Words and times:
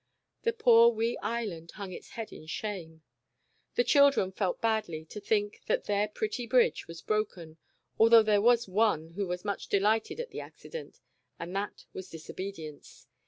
The 0.41 0.53
poor 0.53 0.89
wee 0.89 1.15
Island 1.21 1.69
hung 1.73 1.91
his 1.91 2.09
head 2.09 2.31
in 2.33 2.47
shame. 2.47 3.03
The 3.75 3.83
children 3.83 4.31
felt 4.31 4.59
badly 4.59 5.05
to 5.05 5.19
think 5.21 5.61
that 5.67 5.83
their 5.83 6.07
pretty 6.07 6.47
bridge 6.47 6.87
was 6.87 7.03
broken, 7.03 7.57
although 7.99 8.23
there 8.23 8.41
was 8.41 8.67
one 8.67 9.09
who 9.11 9.27
was 9.27 9.45
much 9.45 9.67
delighted 9.67 10.19
at 10.19 10.31
the 10.31 10.39
accident, 10.41 11.01
and 11.37 11.55
that 11.55 11.85
was 11.93 12.09
Disobedience. 12.09 13.05